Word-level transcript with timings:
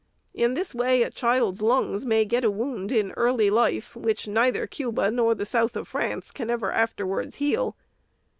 In 0.33 0.55
this 0.55 0.73
way, 0.73 1.03
a 1.03 1.11
child's 1.11 1.61
lungs 1.61 2.07
may 2.07 2.25
get 2.25 2.43
a 2.43 2.49
wound 2.49 2.91
in 2.91 3.11
early 3.11 3.51
life, 3.51 3.95
which 3.95 4.27
neither 4.27 4.65
Cuba 4.65 5.11
nor 5.11 5.35
the 5.35 5.45
south 5.45 5.75
of 5.75 5.87
France 5.87 6.31
can 6.31 6.49
ever 6.49 6.71
afterwards 6.71 7.35
heal. 7.35 7.75